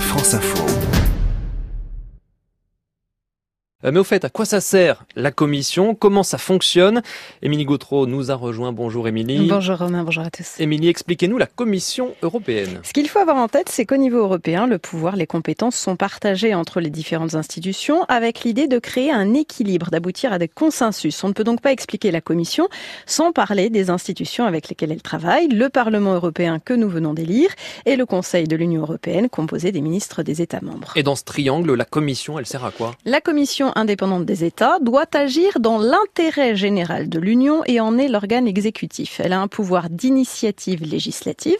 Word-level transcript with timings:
France 0.00 0.34
Info. 0.34 0.95
Euh, 3.86 3.92
mais 3.92 4.00
au 4.00 4.04
fait, 4.04 4.24
à 4.24 4.30
quoi 4.30 4.44
ça 4.44 4.60
sert 4.60 5.04
la 5.14 5.30
commission? 5.30 5.94
Comment 5.94 6.22
ça 6.22 6.38
fonctionne? 6.38 7.02
Émilie 7.42 7.64
Gautreau 7.64 8.06
nous 8.06 8.30
a 8.30 8.34
rejoint. 8.34 8.72
Bonjour 8.72 9.06
Émilie. 9.06 9.46
Bonjour 9.48 9.78
Romain, 9.78 10.02
bonjour 10.02 10.24
à 10.24 10.30
tous. 10.30 10.58
Émilie, 10.58 10.88
expliquez-nous 10.88 11.38
la 11.38 11.46
commission 11.46 12.14
européenne. 12.22 12.80
Ce 12.82 12.92
qu'il 12.92 13.08
faut 13.08 13.20
avoir 13.20 13.36
en 13.36 13.48
tête, 13.48 13.68
c'est 13.68 13.86
qu'au 13.86 13.96
niveau 13.96 14.18
européen, 14.18 14.66
le 14.66 14.78
pouvoir, 14.78 15.14
les 15.14 15.26
compétences 15.26 15.76
sont 15.76 15.94
partagées 15.94 16.54
entre 16.54 16.80
les 16.80 16.90
différentes 16.90 17.34
institutions 17.34 18.02
avec 18.08 18.40
l'idée 18.40 18.66
de 18.66 18.78
créer 18.78 19.12
un 19.12 19.34
équilibre, 19.34 19.90
d'aboutir 19.90 20.32
à 20.32 20.38
des 20.38 20.48
consensus. 20.48 21.22
On 21.22 21.28
ne 21.28 21.32
peut 21.32 21.44
donc 21.44 21.60
pas 21.60 21.70
expliquer 21.70 22.10
la 22.10 22.20
commission 22.20 22.68
sans 23.06 23.30
parler 23.30 23.70
des 23.70 23.90
institutions 23.90 24.46
avec 24.46 24.68
lesquelles 24.68 24.92
elle 24.92 25.02
travaille, 25.02 25.48
le 25.48 25.68
Parlement 25.68 26.14
européen 26.14 26.58
que 26.58 26.74
nous 26.74 26.88
venons 26.88 27.14
d'élire 27.14 27.50
et 27.84 27.94
le 27.94 28.04
Conseil 28.04 28.48
de 28.48 28.56
l'Union 28.56 28.82
européenne 28.82 29.28
composé 29.28 29.70
des 29.70 29.80
ministres 29.80 30.24
des 30.24 30.42
États 30.42 30.60
membres. 30.60 30.92
Et 30.96 31.04
dans 31.04 31.14
ce 31.14 31.24
triangle, 31.24 31.72
la 31.74 31.84
commission, 31.84 32.38
elle 32.38 32.46
sert 32.46 32.64
à 32.64 32.72
quoi? 32.72 32.92
La 33.04 33.20
commission 33.20 33.72
indépendante 33.76 34.24
des 34.24 34.44
États 34.44 34.78
doit 34.80 35.06
agir 35.14 35.60
dans 35.60 35.78
l'intérêt 35.78 36.56
général 36.56 37.08
de 37.08 37.18
l'Union 37.18 37.62
et 37.66 37.80
en 37.80 37.98
est 37.98 38.08
l'organe 38.08 38.48
exécutif. 38.48 39.20
Elle 39.22 39.32
a 39.32 39.40
un 39.40 39.48
pouvoir 39.48 39.90
d'initiative 39.90 40.82
législative. 40.82 41.58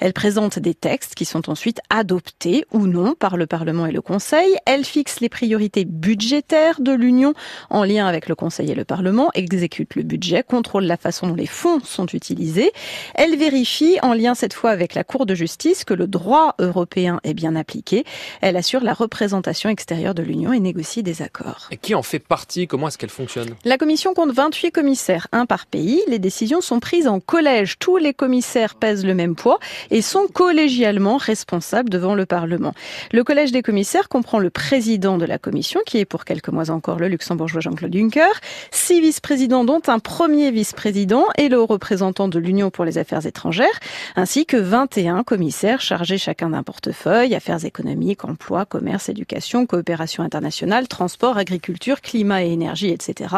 Elle 0.00 0.12
présente 0.12 0.58
des 0.58 0.74
textes 0.74 1.14
qui 1.14 1.24
sont 1.24 1.50
ensuite 1.50 1.80
adoptés 1.90 2.64
ou 2.72 2.86
non 2.86 3.14
par 3.14 3.36
le 3.36 3.46
Parlement 3.46 3.86
et 3.86 3.92
le 3.92 4.00
Conseil. 4.00 4.56
Elle 4.66 4.84
fixe 4.84 5.20
les 5.20 5.28
priorités 5.28 5.84
budgétaires 5.84 6.80
de 6.80 6.92
l'Union 6.92 7.34
en 7.70 7.84
lien 7.84 8.06
avec 8.06 8.28
le 8.28 8.34
Conseil 8.34 8.70
et 8.70 8.74
le 8.74 8.84
Parlement, 8.84 9.30
exécute 9.34 9.94
le 9.94 10.02
budget, 10.02 10.42
contrôle 10.42 10.84
la 10.84 10.96
façon 10.96 11.26
dont 11.26 11.34
les 11.34 11.46
fonds 11.46 11.80
sont 11.80 12.06
utilisés. 12.06 12.72
Elle 13.14 13.36
vérifie, 13.36 13.98
en 14.02 14.14
lien 14.14 14.34
cette 14.34 14.54
fois 14.54 14.70
avec 14.70 14.94
la 14.94 15.04
Cour 15.04 15.26
de 15.26 15.34
justice, 15.34 15.84
que 15.84 15.94
le 15.94 16.06
droit 16.06 16.54
européen 16.58 17.20
est 17.24 17.34
bien 17.34 17.56
appliqué. 17.56 18.04
Elle 18.40 18.56
assure 18.56 18.82
la 18.82 18.94
représentation 18.94 19.70
extérieure 19.70 20.14
de 20.14 20.22
l'Union 20.22 20.52
et 20.52 20.60
négocie 20.60 21.02
des 21.02 21.22
accords. 21.22 21.45
Et 21.70 21.76
qui 21.76 21.94
en 21.94 22.02
fait 22.02 22.18
partie? 22.18 22.66
Comment 22.66 22.88
est-ce 22.88 22.98
qu'elle 22.98 23.10
fonctionne? 23.10 23.50
La 23.64 23.78
commission 23.78 24.14
compte 24.14 24.32
28 24.32 24.70
commissaires, 24.72 25.28
un 25.32 25.46
par 25.46 25.66
pays. 25.66 26.02
Les 26.08 26.18
décisions 26.18 26.60
sont 26.60 26.80
prises 26.80 27.08
en 27.08 27.20
collège. 27.20 27.78
Tous 27.78 27.96
les 27.96 28.14
commissaires 28.14 28.74
pèsent 28.74 29.04
le 29.04 29.14
même 29.14 29.36
poids 29.36 29.58
et 29.90 30.02
sont 30.02 30.26
collégialement 30.32 31.16
responsables 31.16 31.90
devant 31.90 32.14
le 32.14 32.26
Parlement. 32.26 32.74
Le 33.12 33.24
collège 33.24 33.52
des 33.52 33.62
commissaires 33.62 34.08
comprend 34.08 34.38
le 34.38 34.50
président 34.50 35.18
de 35.18 35.24
la 35.24 35.38
commission, 35.38 35.80
qui 35.86 35.98
est 35.98 36.04
pour 36.04 36.24
quelques 36.24 36.48
mois 36.48 36.70
encore 36.70 36.98
le 36.98 37.08
luxembourgeois 37.08 37.60
Jean-Claude 37.60 37.92
Juncker, 37.92 38.40
six 38.70 39.00
vice-présidents 39.00 39.64
dont 39.64 39.82
un 39.86 39.98
premier 39.98 40.50
vice-président 40.50 41.24
et 41.36 41.48
le 41.48 41.60
représentant 41.60 42.28
de 42.28 42.38
l'Union 42.38 42.70
pour 42.70 42.84
les 42.84 42.98
affaires 42.98 43.26
étrangères, 43.26 43.80
ainsi 44.16 44.46
que 44.46 44.56
21 44.56 45.22
commissaires 45.22 45.80
chargés 45.80 46.18
chacun 46.18 46.50
d'un 46.50 46.62
portefeuille, 46.62 47.34
affaires 47.34 47.64
économiques, 47.64 48.24
emploi, 48.24 48.64
commerce, 48.64 49.08
éducation, 49.08 49.66
coopération 49.66 50.22
internationale, 50.22 50.88
transport, 50.88 51.35
agriculture, 51.36 52.00
climat 52.00 52.44
et 52.44 52.50
énergie, 52.50 52.90
etc. 52.90 53.34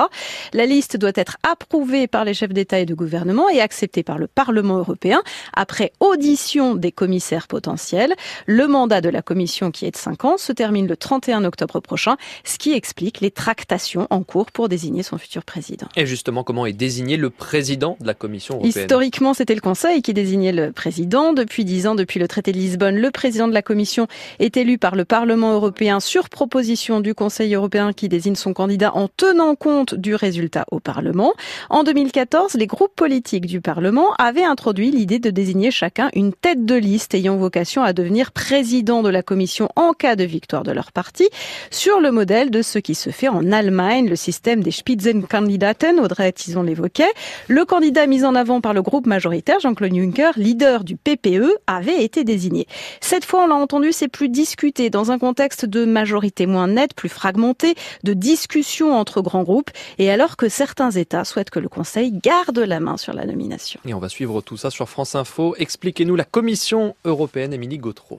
La 0.53 0.67
liste 0.67 0.97
doit 0.97 1.13
être 1.15 1.37
approuvée 1.49 2.07
par 2.07 2.25
les 2.25 2.35
chefs 2.35 2.53
d'État 2.53 2.79
et 2.79 2.87
de 2.87 2.95
gouvernement 2.95 3.49
et 3.49 3.61
acceptée 3.61 4.03
par 4.03 4.19
le 4.19 4.27
Parlement 4.27 4.79
européen 4.79 5.23
après 5.55 5.93
audition 6.01 6.75
des 6.75 6.93
commissaires 6.93 7.47
potentiels. 7.47 8.15
Le 8.47 8.67
mandat 8.67 9.01
de 9.01 9.09
la 9.09 9.23
commission, 9.23 9.71
qui 9.71 9.87
est 9.87 9.91
de 9.91 9.97
5 9.97 10.25
ans, 10.25 10.39
se 10.39 10.53
termine 10.53 10.87
le 10.87 10.97
31 10.97 11.45
octobre 11.45 11.81
prochain, 11.81 12.17
ce 12.45 12.59
qui 12.59 12.73
explique 12.73 13.21
les 13.21 13.31
tractations 13.31 14.07
en 14.11 14.23
cours 14.23 14.51
pour 14.51 14.69
désigner 14.69 15.03
son 15.03 15.19
futur 15.19 15.45
président. 15.45 15.89
Et 15.97 16.07
justement, 16.07 16.45
comment 16.45 16.67
est 16.67 16.73
désigné 16.73 17.17
le 17.17 17.31
président 17.31 17.97
de 18.01 18.07
la 18.07 18.15
Commission 18.15 18.55
européenne? 18.55 18.85
Historiquement, 18.85 19.35
c'était 19.35 19.55
le 19.55 19.61
Conseil 19.61 20.03
qui 20.03 20.15
désignait 20.15 20.53
le 20.53 20.73
président. 20.73 21.33
Depuis 21.33 21.65
10 21.65 21.87
ans, 21.89 21.95
depuis 21.95 22.21
le 22.21 22.29
traité 22.29 22.53
de 22.53 22.59
Lisbonne, 22.59 22.97
le 22.97 23.11
président 23.11 23.49
de 23.49 23.55
la 23.55 23.63
Commission 23.63 24.07
est 24.39 24.57
élu 24.57 24.79
par 24.79 24.95
le 24.95 25.05
Parlement 25.05 25.53
européen 25.53 26.01
sur 26.01 26.29
proposition 26.29 27.01
du 27.01 27.15
Conseil 27.15 27.55
européen 27.55 27.88
qui 27.93 28.09
désigne 28.09 28.35
son 28.35 28.53
candidat 28.53 28.95
en 28.95 29.09
tenant 29.09 29.55
compte 29.55 29.95
du 29.95 30.15
résultat 30.15 30.65
au 30.71 30.81
Parlement. 30.81 31.33
En 31.71 31.85
2014, 31.85 32.55
les 32.55 32.67
groupes 32.67 32.95
politiques 32.95 33.47
du 33.47 33.61
Parlement 33.61 34.13
avaient 34.19 34.45
introduit 34.45 34.91
l'idée 34.91 35.19
de 35.19 35.31
désigner 35.31 35.71
chacun 35.71 36.11
une 36.15 36.33
tête 36.33 36.65
de 36.65 36.75
liste 36.75 37.15
ayant 37.15 37.37
vocation 37.37 37.83
à 37.83 37.93
devenir 37.93 38.33
président 38.33 39.03
de 39.03 39.09
la 39.09 39.23
Commission 39.23 39.69
en 39.77 39.93
cas 39.93 40.17
de 40.17 40.25
victoire 40.25 40.63
de 40.63 40.73
leur 40.73 40.93
parti, 40.93 41.29
sur 41.71 42.01
le 42.01 42.11
modèle 42.11 42.51
de 42.51 42.63
ce 42.63 42.79
qui 42.79 42.95
se 42.95 43.11
fait 43.11 43.29
en 43.29 43.53
Allemagne, 43.53 44.09
le 44.09 44.17
système 44.17 44.63
des 44.63 44.71
Spitzenkandidaten, 44.71 46.01
Audrey 46.01 46.33
Tison 46.33 46.63
l'évoquait. 46.63 47.13
Le 47.49 47.65
candidat 47.65 48.07
mis 48.07 48.25
en 48.25 48.35
avant 48.35 48.61
par 48.61 48.75
le 48.75 48.83
groupe 48.83 49.07
majoritaire, 49.07 49.61
Jean-Claude 49.61 49.95
Juncker, 49.95 50.31
leader 50.37 50.85
du 50.85 50.97
PPE, 50.97 51.59
avait 51.67 52.03
été 52.03 52.25
désigné. 52.25 52.67
Cette 53.01 53.25
fois, 53.25 53.45
on 53.45 53.47
l'a 53.47 53.55
entendu, 53.55 53.93
c'est 53.93 54.09
plus 54.09 54.29
discuté 54.29 54.91
dans 54.91 55.11
un 55.11 55.19
contexte 55.19 55.65
de 55.65 55.85
majorité 55.85 56.47
moins 56.47 56.69
nette, 56.69 56.95
plus 56.95 57.09
fragmentée, 57.09 57.75
de 58.05 58.13
discussions 58.13 58.95
entre 58.95 59.21
grands 59.21 59.43
groupes 59.43 59.71
et 59.99 60.11
alors 60.11 60.37
que 60.37 60.49
certains 60.49 60.91
États 60.91 61.25
souhaitent 61.25 61.51
que 61.51 61.61
le 61.61 61.69
Conseil 61.69 62.13
garde 62.13 62.59
la 62.59 62.81
main 62.81 62.97
sur 62.97 63.13
la 63.13 63.25
nomination. 63.25 63.81
Et 63.85 63.95
on 63.95 63.99
va 63.99 64.09
suivre 64.09 64.41
tout 64.41 64.57
ça 64.57 64.71
sur 64.71 64.89
France 64.89 65.15
Info. 65.15 65.55
Expliquez-nous 65.59 66.17
la 66.17 66.25
Commission 66.25 66.97
européenne, 67.05 67.53
Émilie 67.53 67.79
Gautreau. 67.79 68.17